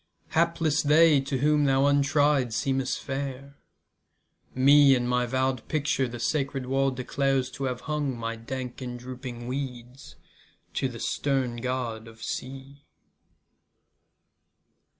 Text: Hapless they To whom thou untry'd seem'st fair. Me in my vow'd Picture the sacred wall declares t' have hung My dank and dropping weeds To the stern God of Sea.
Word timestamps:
Hapless 0.29 0.81
they 0.81 1.19
To 1.21 1.37
whom 1.37 1.65
thou 1.65 1.85
untry'd 1.85 2.55
seem'st 2.55 2.97
fair. 2.99 3.59
Me 4.55 4.95
in 4.95 5.07
my 5.07 5.27
vow'd 5.27 5.67
Picture 5.67 6.07
the 6.07 6.19
sacred 6.19 6.65
wall 6.65 6.89
declares 6.89 7.51
t' 7.51 7.65
have 7.65 7.81
hung 7.81 8.17
My 8.17 8.35
dank 8.35 8.81
and 8.81 8.97
dropping 8.97 9.45
weeds 9.45 10.15
To 10.73 10.87
the 10.87 10.99
stern 10.99 11.57
God 11.57 12.07
of 12.07 12.23
Sea. 12.23 12.83